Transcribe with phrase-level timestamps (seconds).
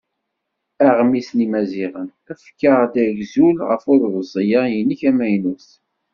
[0.87, 5.67] Aɣmis n Yimaziɣen: "Efk-aɣ-d agzul ɣef uḍebsi-a-inek amaynut.